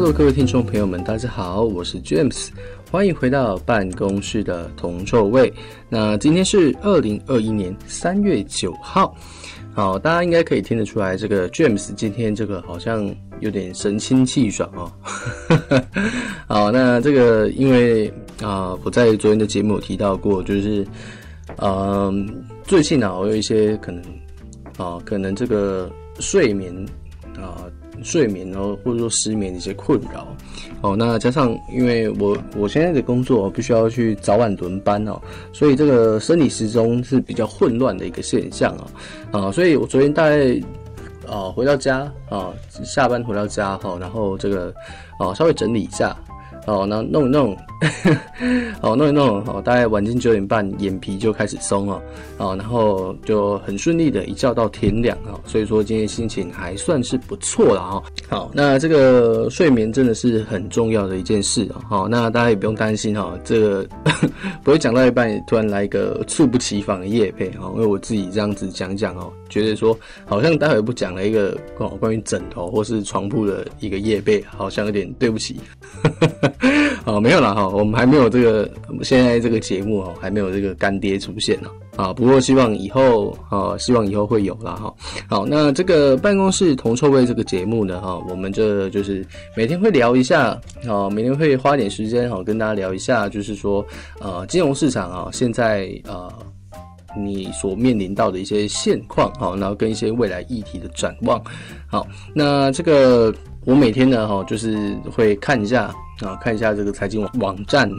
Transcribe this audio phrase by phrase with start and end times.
[0.00, 2.48] 各位听众朋友们，大家好，我是 James，
[2.90, 5.52] 欢迎回到办公室的铜臭味。
[5.88, 9.14] 那今天是二零二一年三月九号，
[9.72, 14.90] 好，大家应该可以听得出来，这个 James 今天这个好像有点神清气爽哦。
[16.48, 20.82] 好，那这个因为啊、我在昨天的节目有提到过，就是
[21.56, 22.14] 嗯、呃，
[22.64, 24.02] 最近啊，我有一些可能
[24.76, 25.88] 啊、可能这个
[26.18, 26.74] 睡眠。
[27.36, 27.64] 啊
[28.02, 30.26] 睡眠哦，或者说失眠的一些困扰
[30.80, 35.20] 哦，那加上因为我我现在的工作必须要去早晚轮班哦，
[35.52, 38.86] 所以这个生理时钟是比较混乱的一个现象啊
[39.32, 40.58] 啊，所以我昨天大概
[41.28, 42.50] 啊回到家啊，
[42.84, 44.72] 下班回到家哈，然后这个
[45.18, 46.16] 啊稍微整理一下。
[46.66, 47.56] 哦，那弄一弄，
[48.82, 52.00] 哦，弄一弄，哦，大概晚间九点半，眼皮就开始松了，
[52.36, 58.02] 哦，然后就很顺利的一觉到天亮啊，所以说今天心情还算是不错了哈。
[58.28, 61.82] 好，那这个睡眠真的是很重要的一件事啊。
[61.88, 63.86] 好，那大家也不用担心哈，这个
[64.62, 75.58] 不会讲到一半突然来一个猝不及防的夜配哈，因为我自己这样子讲讲哦，觉得说好像待会不讲了一个哦关于枕头或是床铺的一个夜配，好像有点对不起。
[77.04, 78.70] 好， 没有了哈，我们还没有这个，
[79.02, 81.68] 现在这个节目哦，还没有这个干爹出现呢。
[81.96, 84.94] 啊，不过希望以后啊，希望以后会有了哈。
[85.28, 93.84] 好，那这个办公室铜臭味这个节目呢，哈，我们这就是每天会聊一下，啊，每天会花点时间哈，跟大家聊一下，就是说，
[94.20, 96.32] 呃，金融市场啊，现在呃，
[97.18, 101.42] 你所面临到的一些现况，哈，然后跟一些未来议题的展望。
[101.86, 103.34] 好，那这个。
[103.66, 107.90] 我每天呢，哈，就是会看一下啊，看一下这个财经网网站，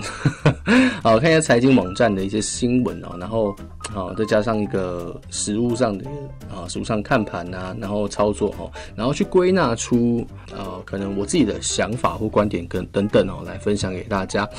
[1.04, 3.56] 好， 看一下财经网站的一些新闻啊，然后
[3.94, 6.04] 啊，再加上一个实物上的
[6.50, 14.50] 啊，实务上看盘啊，然后操作哈，然后去归纳出啊，可能我自己的想法或观点跟等等哦，来分享给大家。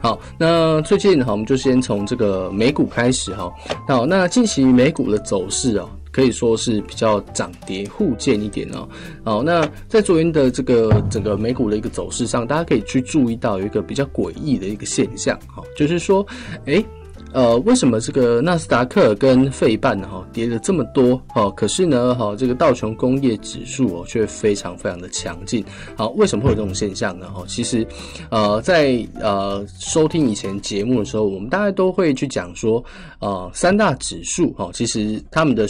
[0.00, 3.50] 好，那最近哈，我们就先从这个美股开始哈。
[3.88, 5.88] 好，那近期美股的走势啊。
[6.12, 8.88] 可以说是比较涨跌互见一点哦。
[9.24, 16.26] 好，那在昨天的这个整个美股的一个走势上，大家可以去注意到有一个比较诡异的一个现象，哈，就是说，
[16.64, 16.84] 诶，
[17.32, 21.20] 呃，为什么这个纳斯达克跟费半哈跌了这么多？
[21.36, 25.64] 哦，可是呢，哈，这个道琼工业指数哦却非常非常的强劲。
[25.96, 27.30] 好，为什么会有这种现象呢？
[27.30, 27.86] 哈，其实，
[28.30, 32.82] 呃，在呃收听以前节目的时候，我们大概都会去讲说，
[33.20, 35.68] 呃，三大指数哈，其实他们的。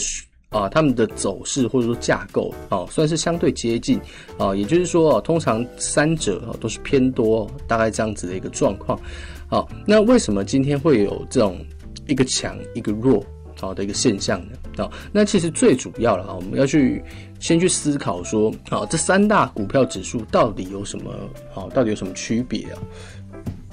[0.51, 3.99] 啊，他们的走势或者说架构啊，算是相对接近
[4.37, 8.99] 啊，也就是说啊，通常三者啊都是偏多，大概这样子的一个状况。
[9.47, 11.57] 好，那为什么今天会有这种
[12.05, 13.23] 一个强一个弱
[13.57, 14.83] 好的一个现象呢？
[14.83, 17.01] 啊，那其实最主要了啊，我们要去
[17.39, 21.13] 先去思考说，啊，这三大股票指数到底有什么
[21.55, 22.79] 啊，到底有什么区别啊？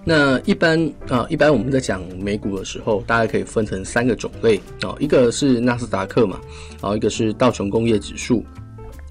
[0.09, 6.41] 那一般啊，一般我们在讲美股的时候，大概可以分成三个种类啊，一个是纳斯达克嘛，
[6.81, 8.43] 然后一个是道琼工业指数，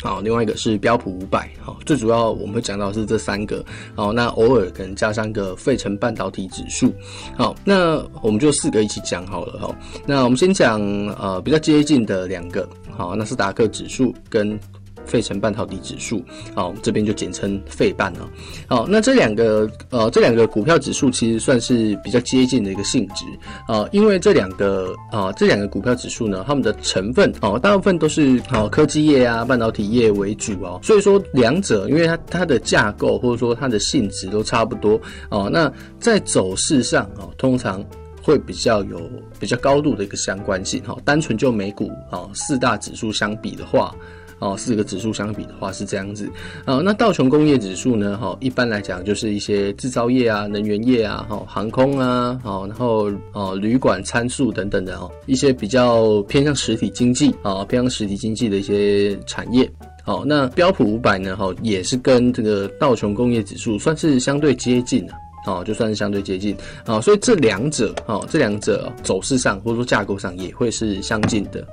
[0.02, 3.63] 好，另外一个是标普五百，好，最主要我们会讲到是这三个，
[3.94, 6.91] 好，那偶尔可能加上个费城半导体指数，
[7.38, 9.75] 好，那我们就四个一起讲好了哈，
[10.07, 10.81] 那我们先讲
[11.19, 14.59] 呃比较接近的两个，好，纳斯达克指数跟。
[15.07, 16.23] 费城半导体指数，
[16.53, 18.29] 好，这边就简称费半啊。
[18.68, 23.23] 好，那这两个呃，这两个股票指数其实算是比较接近的一个性质
[23.68, 37.84] 啊，因为这两个啊，这两个股票指数呢，它们的成分哦，大部分都是啊科技业啊、半导体业为主哦，所以说两者因为它它的架构或者说它的性质都差不多哦，那在走势上哦，通常
[38.22, 39.01] 会比较有
[39.39, 40.97] 比较高度的一个相关性哈。
[41.06, 43.95] 单纯就美股啊四大指数相比的话。
[44.40, 46.30] 哦，四个指数相比的话是这样子，
[46.66, 48.18] 啊，那道琼工业指数呢？
[48.18, 59.69] 哈，一般来讲就是一些制造业啊、能源业啊、哈、航空啊、好，然后哦，旅馆、餐宿等等的哦，一些比较偏向实体经济啊，偏向实体经济的一些产业。
[60.04, 61.36] 好，那标普五百呢？
[61.36, 65.13] 哈，也是跟这个道琼工业指数算是相对接近的，
[65.48, 66.56] 哦，就算是相对接近
[66.86, 71.68] 啊，所以这两者，哦，这两者走势上或者说架构上也会是相近的。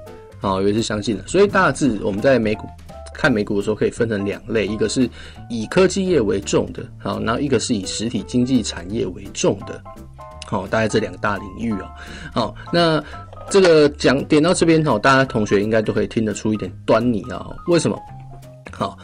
[0.45, 2.69] 啊，也是相信的，所以大致我们在美股
[3.15, 5.09] 看美股的时候，可以分成两类，一个是
[5.49, 9.83] 以科技业为重的，好，然后一个是以实体经济产业为重的，
[10.47, 11.89] 好，大概这两大领域哦。
[12.35, 13.03] 好，那
[13.49, 17.47] 这个讲点到这边哈，大家同学应该都可以听得出一点端倪啊。
[17.69, 17.99] 为什么？
[18.71, 18.99] 好，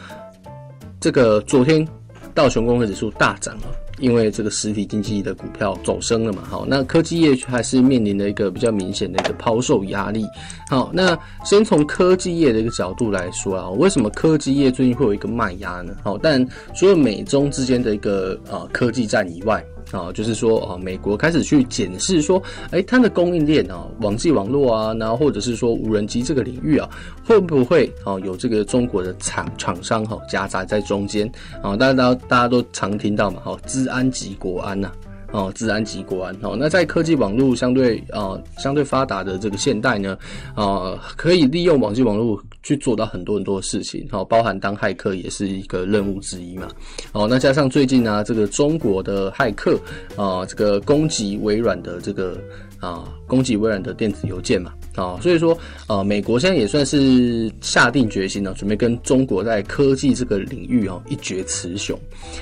[0.99, 1.87] 这个昨天
[2.35, 3.63] 道琼工业指数大涨了。
[4.01, 10.25] 因为这个实体经济的股票走升了嘛，好，那科技业还是面临了一个比较明显的一个抛售压力。
[10.67, 15.95] 好，那先从科技业的一个角度来说啊，为什么科技业最近会有一个卖压呢？
[16.03, 16.45] 好，但
[16.75, 22.41] 除了美中之间的一个呃科技战以外，啊，就是说啊，美国开始去检视说，
[22.71, 26.89] 哎，它的供应链啊，网际网络啊，然后或者是说无人机这个领域啊，
[27.25, 31.29] 会不会啊有这个中国的厂厂商哈夹杂在中间
[31.61, 31.75] 啊？
[31.75, 34.91] 大家大家都常听到嘛，哈，治安即国安呐。
[35.31, 36.35] 哦，治安机关。
[36.41, 40.17] 哦，那在科技网络相对呃相对发达的这个现代呢，
[40.55, 44.07] 啊、可以利用网际网络去做到很多很多的事情。
[44.11, 46.67] 哦，包含当骇客也是一个任务之一嘛。
[47.13, 49.79] 哦，那加上最近呢、这个中国的骇客
[50.15, 52.37] 啊、这个攻击微软的这个
[52.79, 54.73] 啊、攻击微软的电子邮件嘛。
[54.95, 55.57] 啊、所以说
[55.87, 61.97] 呃，美国现在也算是下定决心了，准备跟中国在科技这个领域哦一决雌雄。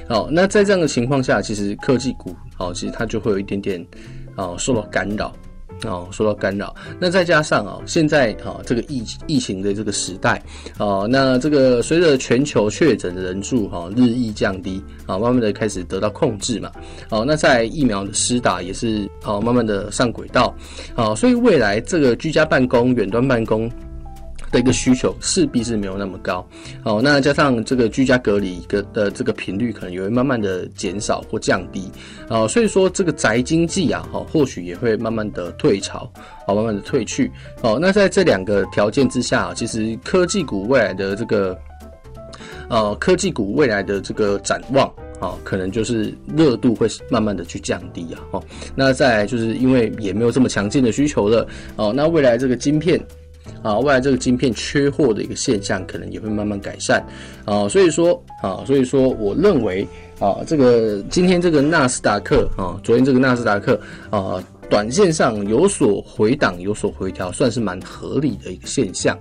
[0.07, 2.35] 好、那在这样的情况下，其实科技股。
[2.57, 3.85] 好，其实它就会有一点点，
[4.35, 5.33] 啊，受到干扰，
[5.83, 6.75] 哦，受到干扰。
[6.99, 10.41] 那再加上啊，现在啊，这个疫疫情的这个时代，
[10.77, 16.71] 啊，那这个随着全球确诊的人数哈日益降低，啊，慢慢的开始得到控制嘛。
[17.09, 20.53] 哦，那在疫苗的施打也是哦，慢慢的上轨道。
[20.95, 23.69] 啊，所以未来这个居家办公、远端办公。
[24.51, 26.47] 的一个需求势必是没有那么高，
[26.83, 31.91] 好，那加上这个居家隔离的的这个频率可能也会慢慢的减少或降低，
[32.27, 36.11] 啊，所以说这个宅经济啊，哈，或许也会慢慢的退潮，
[36.47, 37.31] 好，慢慢的退去，
[37.61, 41.57] 好，那在这两个条件之下，其实科技股未来的这个，
[42.69, 44.87] 呃，科技股未来的这个展望，
[45.19, 48.43] 啊，可能就是热度会慢慢的去降低啊，哦，
[48.75, 52.99] 那再来就是因为也没有这么强劲的需求了，哦，那未来这个晶片。
[53.61, 57.05] 啊，未来这个晶片缺货的一个现象可能也会慢慢改善
[57.45, 59.87] 啊，所以说啊，所以说我认为
[60.19, 63.79] 啊，这个今天这个纳斯达克啊，昨天这个纳斯达克
[64.09, 69.17] 啊，短线上有所回档，有所回调，算是蛮合理的一个现象。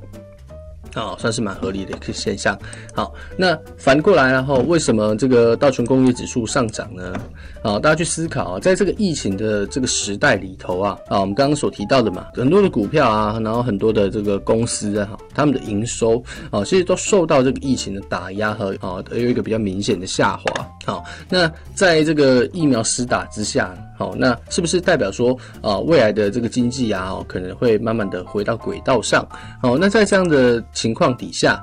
[0.94, 2.58] 啊、算是蛮合理的一个现象。
[2.94, 7.14] 好，那反过来然后，为什么这个道琼工业指数上涨呢？
[7.62, 20.68] 啊，大家去思考啊，在这个疫情的这个时代里头啊，啊，我们刚刚所提到的嘛，很多的股票啊，然后很多的这个公司啊，他们的营收啊，其实都受到这个疫情的打压和啊，有一个比较明显的下滑。
[20.86, 29.28] 好，那在这个疫苗施打之下，好，那是不是代表说啊，未来的这个经济啊，可能会慢慢的回到轨道上？
[29.60, 31.60] 好，那在这样的情况底下，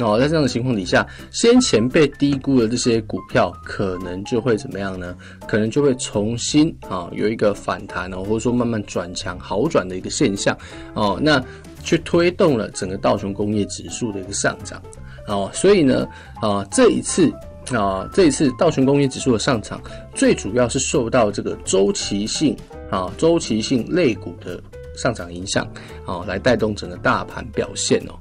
[0.00, 5.14] 哦，在这样的情况底下，先前被低估的这些股票，可能就会怎么样呢？
[5.46, 10.58] 可能就会重新啊有一个反弹哦，或者说慢慢转强、好转的一个现象
[10.94, 11.40] 哦，那
[11.84, 14.82] 去推动了整个道琼工业指数的一个上涨
[15.28, 16.04] 哦，所以呢，
[16.42, 17.32] 啊这一次。
[17.72, 19.80] 啊，这一次道琼工业指数的上涨，
[20.14, 22.56] 最主要是受到这个周期性
[22.90, 24.62] 啊周期性类股的
[24.96, 25.66] 上涨影响，
[26.04, 28.14] 啊，来带动整个大盘表现哦。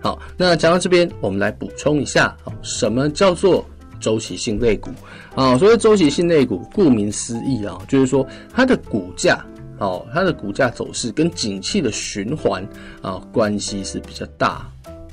[0.00, 3.64] 好，那讲到这边，我们来补充一下，什么叫做
[4.00, 4.90] 周期性类股
[5.36, 5.56] 啊？
[5.56, 9.44] 所谓周期性类股，顾名思义啊，就是说它的股价，
[9.78, 12.66] 哦，它的股价走势跟景气的循环
[13.00, 14.68] 啊关系是比较大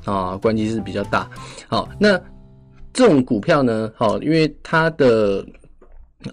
[0.05, 1.29] 啊，关系是比较大。
[1.67, 2.19] 好，那。
[2.95, 5.45] 这种股票呢，好，因为它的，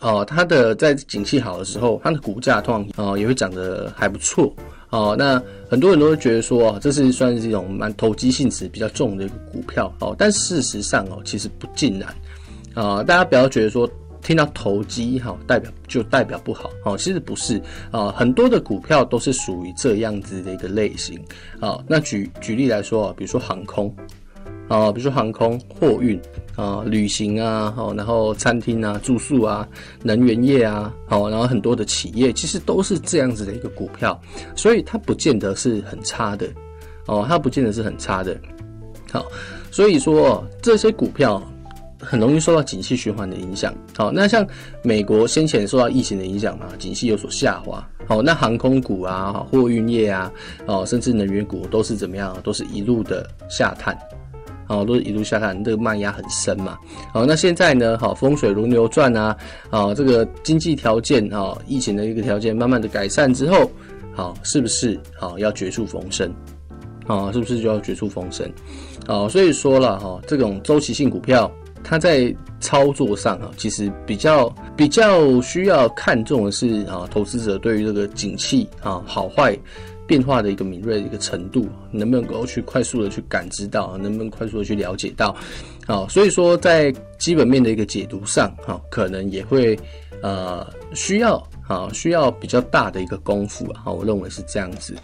[0.01, 4.55] 哦，它的在景气好的时候，它的股价通常哦也会涨得还不错，
[4.91, 12.15] 哦，那很多人都会觉得说，这是算是一种蛮投机性质比较重的一个股票，哦，但事实上哦，其实不尽然，
[12.75, 13.91] 啊，大家不要觉得说
[14.23, 17.61] 听到投机哈，代表就代表不好，哦，其实不是，
[17.91, 21.21] 啊，很多的股票都是属于这样子的一个类型，
[21.59, 23.93] 啊，那举举例来说啊，比如说航空。
[24.73, 26.19] 啊，比如说航空、货运
[26.57, 29.69] 啊、旅行啊，好，然后餐厅啊、住宿啊、
[30.03, 34.19] 能源业啊，好，然后很多的企业其实都是这样子的一个股票，
[34.57, 36.49] 所以它不见得是很差的
[37.07, 38.35] 哦，它不见得是很差的。
[39.11, 39.27] 好，
[39.71, 41.43] 所以说这些股票
[41.99, 43.75] 很容易受到景气循环的影响。
[43.95, 44.47] 好，那像
[44.83, 47.87] 美国先前受到疫情的影响嘛，景气有所下滑。
[48.07, 50.33] 好，那航空股啊、货运业啊，
[50.65, 52.35] 哦，甚至能源股都是怎么样？
[52.43, 53.95] 都是一路的下探。
[54.73, 56.79] 哦，都是一路下探，这个卖压很深嘛。
[57.13, 57.99] 好，那现在呢？
[57.99, 59.37] 好，风水轮流转啊。
[59.69, 63.71] 啊，这个经济条件啊，疫情的一个条件慢慢的改善之后，
[64.15, 66.33] 好，是不是好要绝处逢生？
[67.07, 68.51] 啊，是不是就要绝处逢生？
[69.07, 71.51] 啊，所以说了哈，这种周期性股票，
[71.85, 79.59] 它在操作上啊，其实比较比较需要看重的是啊，投资者对于这个景气啊好坏。
[80.07, 85.35] 变化的一个敏锐的一个程度，能不能够去快速的去感知到，能不能快速的去了解到，
[85.87, 89.79] 好，所以说在基本面的一个解读上，哈，可能也会
[90.21, 91.37] 呃需要
[91.69, 94.95] 啊需要比较大的一个功夫啊，我认为是这样子。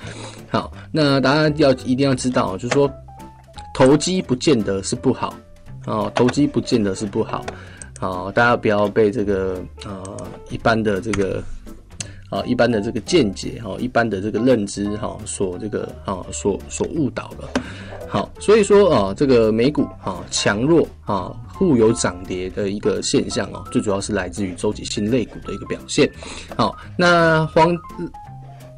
[0.51, 2.91] 好，那大家要一定要知道，就是说
[3.75, 5.35] 投机不见得是不好，
[5.87, 7.47] 哦，投机不见得是不好，
[8.01, 10.17] 好，大家不要被这个呃
[10.51, 11.43] 一般的这个。
[12.31, 17.49] 啊，一般的这个见解哈，一般的这个认知哈，所这个啊，所所误导了。
[18.09, 26.11] 好，所以说啊，这个美股啊强弱啊互有涨跌的一个现象啊，最主要是来自于周期性类股的一个表现。
[26.57, 27.77] 好，那黄。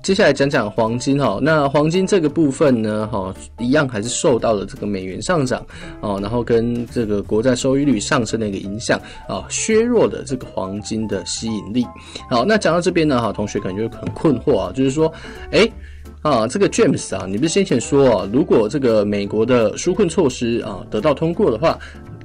[0.02, 5.64] 接下来讲讲黄金哈，那黄金这个部分呢，哈，一样还是受到了这个美元上涨
[6.00, 11.86] 哦，然后跟这个国债收益率上升的一个影响啊，削弱的这个黄金的吸引力。
[12.30, 15.12] 好，那讲到这边呢，哈，同学可能就很困惑啊，就是说，
[15.50, 15.70] 诶
[16.22, 21.78] 啊，这个 James 啊，你不是先前说啊，如果这个美国的纾困措施啊得到通过的话，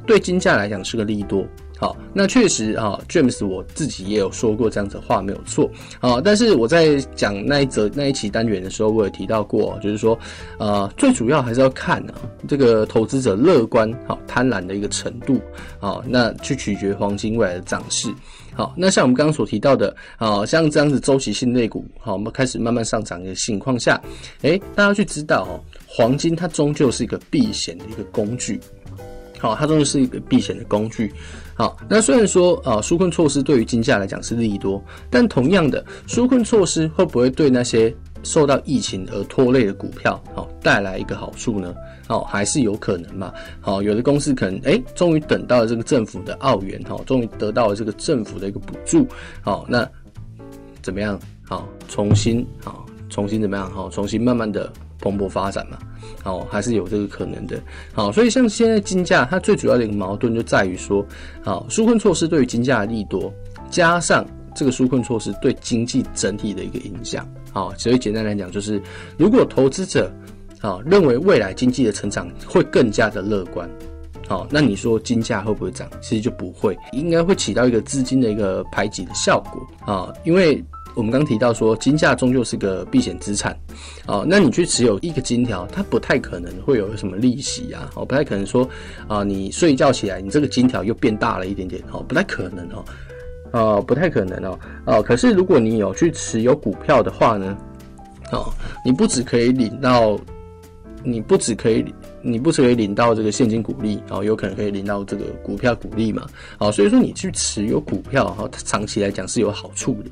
[0.07, 1.45] 对金价来讲是个利多。
[1.77, 6.21] 好，那确实啊，James 我自己也有说过这样子的话，没有错啊。
[6.23, 10.17] 但是我在讲那一则那一期单元的时候，我有提到过，就是说，
[10.57, 12.15] 呃，最主要还是要看啊，
[12.47, 15.37] 这个投资者乐观、好贪婪的一个程度
[15.81, 18.07] 啊，那去取决黄金未来的涨势。
[18.53, 24.01] 好，那像我们刚刚所提到的，好，像这样子周期性类股，好，我们开始慢慢上涨的情况下，
[24.43, 28.61] 诶，大家去知道哦，黄金它终究是一个避险的一个工具。
[29.37, 31.11] 好，它终究是一个避险的工具。
[31.57, 41.73] 好，那虽然说啊，纾困措施对于金价来讲是利多，但同样的，纾困措施会不会对那些受到疫情而拖累的股票，好带来一个好处呢？
[42.07, 43.33] 好，还是有可能嘛？
[43.61, 49.07] 好，有的公司可能哎，终于等到了这个政府的澳元，哈，终于得到了这个政府的一个补助，
[49.41, 49.89] 好，那
[50.81, 51.17] 怎么样？
[51.47, 53.71] 好，重新好，重新怎么样？
[53.71, 54.69] 好，重新慢慢的。
[54.99, 55.77] 蓬勃发展嘛，
[56.23, 57.59] 好，还是有这个可能的，
[57.93, 61.05] 好，所以像现在金价，它最主要的一个矛盾就在于说，
[61.43, 63.31] 好，纾困措施对于金价的利多，
[63.69, 64.25] 加上
[64.55, 68.81] 这个纾困措施对经济整体的一个影响，好，所以简单来讲就是，
[69.17, 70.11] 如果投资者
[70.61, 73.69] 啊认为未来经济的成长会更加的乐观，
[74.27, 75.87] 好，那你说金价会不会涨？
[76.01, 80.63] 其实就不会，应该会起到一个资金的一个排挤的效果啊，因为。
[80.95, 83.57] 我们刚提到说，金价终究是个避险资产，
[84.07, 88.67] 哦，那你去持有一个金条，它不太可能会有什么利息啊，哦，不太可能说，
[89.07, 92.85] 啊，你睡一觉起来，你这个金条又变大了一点点，哦，不太可能哦，
[93.51, 97.57] 哦，不太可能哦，哦，可是如果你有去持有股票的话呢，
[98.31, 98.49] 哦，
[98.85, 100.17] 你不只可以领到，
[101.03, 101.83] 你不只可以，
[102.21, 106.25] 你不只可以领到这个现金股利，哦，有可能可以领到这个股票股利嘛，
[106.57, 110.09] 哦，所以说你去持有股票，哈，它长期来讲是有好处的。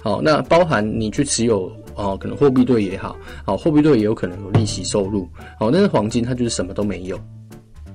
[0.00, 5.28] 好，那包含你去持有哦，可能货币对也好，好货币对也有可能有利息收入，
[5.58, 7.18] 好，但是黄金它就是什么都没有，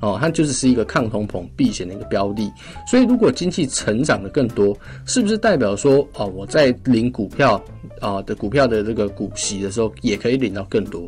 [0.02, 2.52] 哦，它就是是一个抗通膨避险的一个标的，
[2.86, 7.64] 所以如果经济成长的更多，是不是代表说哦，我在领股票
[8.02, 11.08] 啊的股票的这个股息的时候，也可以领到更多，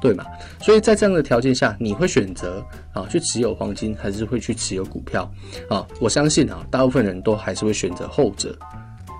[0.00, 0.24] 对吗？
[0.60, 2.64] 所以在这样的条件下，你会选择
[2.94, 5.28] 啊去持有黄金，还是会去持有股票？
[5.68, 8.56] 啊，我相信啊，大部分人都还是会选择后者。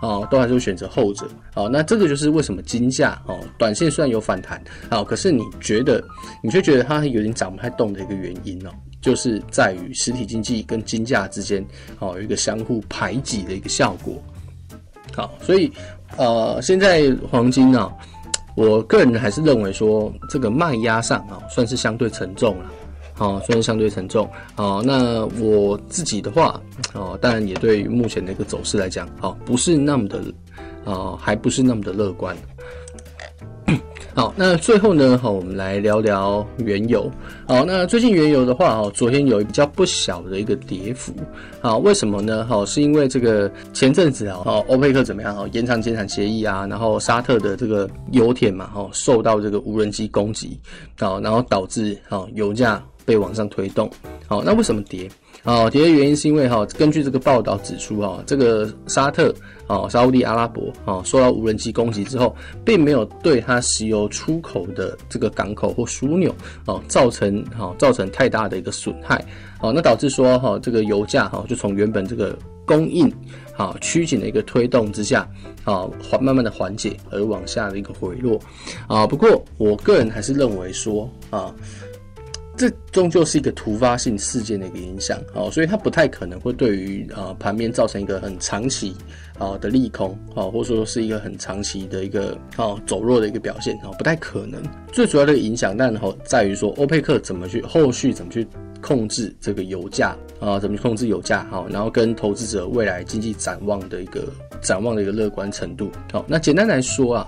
[0.01, 1.29] 哦，都还是会选择后者。
[1.55, 6.03] 哦，那这个就是为什么金价哦，短线虽然有反弹，哦，可是你觉得
[6.43, 11.65] 你却觉得它有点涨不太动的一个原因哦，就是在于实体经济跟金价之间
[11.99, 14.23] 哦有一个相互排挤的一个效果。
[15.15, 15.73] 好，所以
[16.17, 17.91] 呃，现在黄金呢，
[18.55, 22.71] 我个人还是认为说这个卖压上啊，算是相对沉重了。
[23.19, 26.61] 好，虽然相对沉重，好，那我自己的话，
[26.95, 30.23] 哦，当然也对于目前的一个走势来讲，好，不是那么的，
[30.85, 32.37] 啊，还不是那么的乐观。
[34.15, 37.11] 好，那最后呢，好，我们来聊聊原油。
[37.47, 41.13] 好，那最近原油的话，哦，昨天有比较不小的一个跌幅。
[41.61, 42.45] 好，为什么呢？
[42.45, 45.37] 好，是因为这个前阵子啊，哦，欧佩克怎么样？
[45.37, 50.59] 哦，延长减产协议啊，然后沙特的这个油田嘛，哦，受到这个无人机攻击，
[50.99, 52.81] 好，然后导致哦油价。
[53.09, 53.91] 被往上推动，
[54.27, 55.11] 好，那为什么跌？
[55.45, 59.35] 哦，跌的原因是因为哈，根据这个报道指出哈，这个沙特
[59.67, 62.37] 哦，沙乌地阿拉伯哦，受到无人机攻击之后，
[62.67, 66.35] 并没有对它石油出口的这个港口或枢纽
[66.67, 69.25] 哦，造成哈造成太大的一个损害，
[69.63, 73.11] 哦，那导致说哈，这个油价哈就从原本这个供应
[73.57, 75.27] 啊趋紧的一个推动之下
[75.65, 78.39] 啊缓慢慢的缓解而往下的一个回落
[78.87, 81.55] 啊，不过我个人还是认为说啊。
[82.59, 88.95] 这终究是一个突发性事件的一个影响，哦，所以它不太可能会对于啊盘面造成一个很长期
[89.39, 94.61] 啊的利空，哦，或者说是一个很长期的一个哦走弱的一个表现，哦，不太可能。
[94.93, 98.45] 最主要的影响，但哦在于说欧佩克怎么去后续怎么去
[98.83, 101.47] 控制这个油价啊，怎么去控制油价？
[101.51, 104.25] 好，然后跟投资者未来经济展望的一个
[104.61, 105.93] 展望的一个乐观程度。
[106.13, 107.27] 好，那简单来说啊，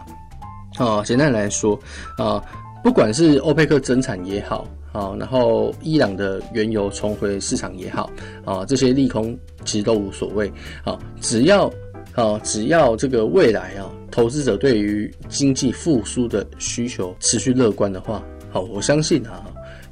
[0.76, 1.78] 啊，简单来说
[2.18, 2.42] 啊，
[2.82, 8.10] 不管是欧佩克增产也好，好，然后伊朗的原油重回市场也好，
[8.44, 10.50] 啊，这些利空其实都无所谓。
[10.84, 11.70] 好，只要
[12.14, 19.44] 啊，只要这个未来啊，投资者对于经济复苏的需求持续乐观的话，好，我相信啊。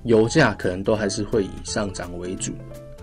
[0.05, 2.53] 油价可能都还是会以上涨为主，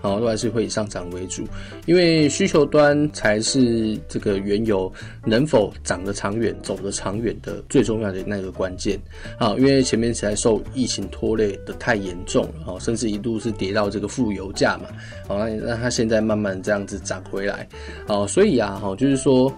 [0.06, 1.42] 好，都还是会以上涨为主，
[1.86, 4.90] 因为需求端才是这个原油
[5.24, 8.96] 能否涨得长远、走得长远的最重要的那个关键。
[9.36, 14.84] 好，因为前面实在受疫情拖累的太严重了，哈，甚至一度是跌到这个负油价嘛，
[15.26, 17.66] 好，那那它现在慢慢这样子涨回来，
[18.06, 19.52] 好，所以啊，哈，就是说，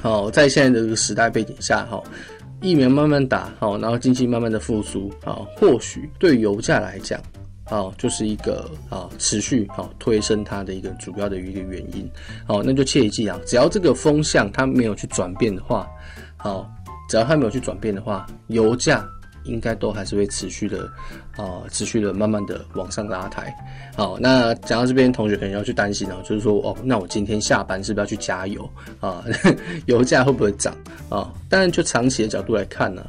[0.00, 2.00] 好，在现在的这个时代背景下，哈。
[2.62, 7.18] 疫苗慢慢打好，然后经济慢慢的复苏啊，或许对油价来讲，
[7.70, 12.06] 啊，就是一个啊持续啊推升它的一个主要的一个原因。
[12.46, 15.88] 好，那就切记啊，只要这个风向它没有去转变的话，
[16.36, 16.70] 好，
[17.08, 19.02] 只要它没有去转变的话，油价。
[19.44, 20.86] 应该都还是会持续的，
[21.34, 23.52] 啊、持续的慢慢的往上拉抬。
[23.96, 28.68] 好，那讲到这边，同学可能要去担心哦，就是说，哦，那我今天下班是不是要去加油
[29.00, 29.24] 啊？
[29.86, 30.76] 油价会不会涨
[31.08, 31.32] 啊？
[31.48, 33.02] 当然，就长期的角度来看呢，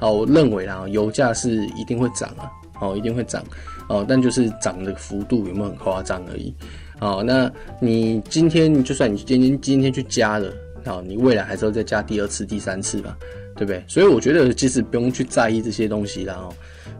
[0.00, 3.40] 啊，我认为啊，油价是一定会涨啊，哦，一定会涨，
[3.88, 6.54] 哦，但就是涨的幅度有没有很夸张而已。
[7.00, 7.50] 哦，那
[7.80, 10.48] 你今天就算你今天今天去加了，
[10.84, 13.16] 啊，你未来还是要再加第二次、第三次吧。
[13.58, 13.82] 对不对？
[13.88, 16.46] 所以我觉得其实不用去在意这些东西啦，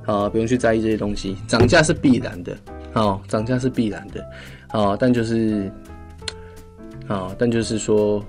[0.07, 2.57] 哦，啊，不用去在意这些东西，涨价是必然的，
[2.95, 4.25] 哦，涨价是必然的，
[4.69, 5.71] 啊，但就是，
[7.09, 8.25] 啊，但就是说，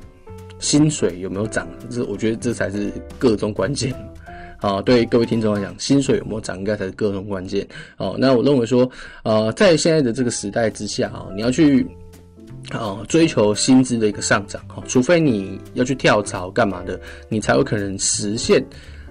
[0.59, 1.65] 薪水有没有涨？
[1.89, 3.95] 这我觉得这才是个中关键，
[4.59, 7.67] 啊，对各位听众来讲，薪水有没有涨，应该才是个中关键。
[7.97, 8.89] 哦，那我认为说，
[9.23, 11.85] 呃，在现在的这个时代之下，啊，你要去。
[12.71, 16.99] 啊，追求薪资的一个上涨，哈，除非你要去跳槽干嘛的，
[17.29, 18.61] 你才有可能实现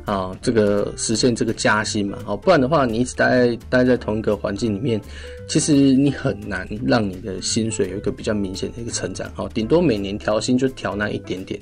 [0.04, 5.00] 啊，这个实现这个加薪嘛，好，不然的话，你一直待待在同一个环境里面，
[5.48, 11.58] 其实你很难让你的薪水有一个比较明显的一个成长，好，顶多每年调薪就调那一点点，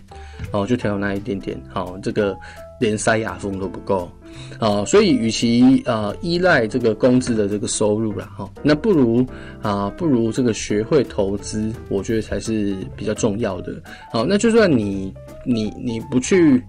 [0.51, 2.37] 哦，就调那一点点，好，这个。
[2.81, 4.11] 连塞牙缝都不够
[4.59, 9.25] 啊，所以与其啊依赖这个工资的这个收入啦，哈，那不如
[9.63, 13.73] 啊不如这个学会投资，我觉得才是比较重要的。
[14.13, 16.63] 好，那就算你你你不去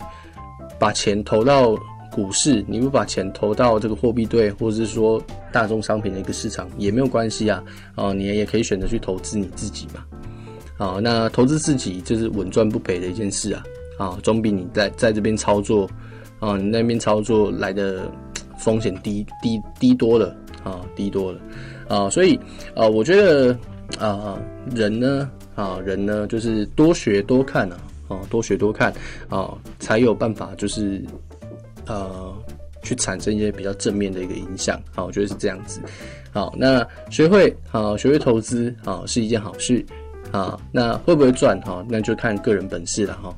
[0.78, 1.76] 把钱投到
[2.12, 7.64] 股市，你不把钱投到这个货币对，或者是说大宗商品的一个市场也没有关系啊，
[7.96, 10.06] 啊，你也可以选择去投资你自己嘛。
[10.78, 13.64] 好，那投资自己就是稳赚不赔的一件事啊。
[13.98, 15.90] 啊，总比你在在这边操作，
[16.40, 18.12] 啊，你那边操作来的
[18.58, 21.40] 风险低低低多了，啊，低多了，
[21.88, 22.40] 啊，所以
[22.76, 23.58] 啊，我觉得
[24.00, 24.38] 啊，
[24.76, 27.78] 人呢，啊，人呢，就是多学多看啊，
[28.10, 28.94] 啊，多学多看
[29.30, 31.04] 啊，才有办法，就是
[31.86, 32.34] 呃，
[32.84, 35.80] 去产生一些比较正面的一个影响，啊，我觉得是这样子，
[36.32, 39.86] 好，那学会啊，学会投资啊，是一件好事。
[40.36, 41.82] 啊，那会不会赚哈？
[41.88, 43.34] 那就看个人本事了哈。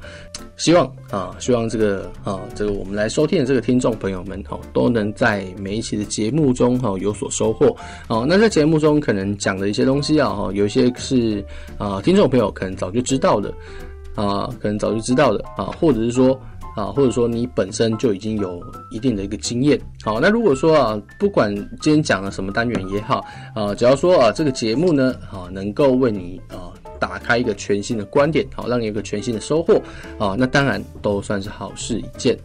[0.56, 7.68] 希望啊，希望这个啊，这个我们来收听的这个听众朋友们哈，都能在每一期的节目中哈有所收获。
[8.08, 11.46] 哦，那在节目中可能讲的一些东西啊哈，有一些是
[11.78, 13.54] 啊听众朋友可能早就知道的
[14.16, 16.34] 啊，可能早就知道的啊，或者是说
[16.76, 19.80] 啊，或者说你本身就已经有一定的一个经验。
[20.04, 26.74] 好，那如果说啊，不管今天讲了什么单元也好啊，只要说啊这个节目呢啊能够为你啊。
[27.00, 29.82] 打开一个全新的观点，好，让你有个全新的收获，
[30.20, 32.38] 啊，那当然都算是好事一件。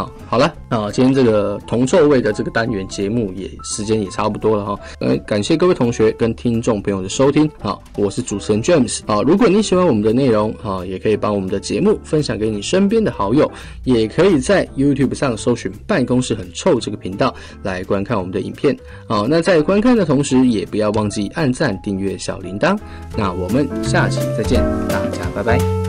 [0.00, 13.50] 好，好了，啊，今天这个铜臭味的这个单元节目也时间也差不多了哈，呃，感谢各位同学跟听众朋友的收听，好，我是主持人 James，啊，如果你喜欢我们的内容，啊，也可以帮我们的节目分享给你身边的好友，
[13.84, 18.74] 也可以在 YouTube 上搜寻“办公室很臭”这个频道来观看我们的影片，
[19.06, 22.78] 好，那在观看的同时，也不要忘记按赞、订阅、小铃铛，
[23.18, 25.79] 那我们下期再见，大家拜拜。